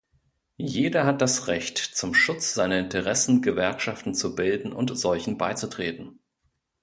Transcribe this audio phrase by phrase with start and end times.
[0.57, 6.19] Jeder hat das Recht, zum Schutz seiner Interessen Gewerkschaften zu bilden und solchen beizutreten.